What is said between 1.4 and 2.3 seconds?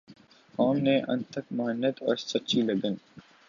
محنت اور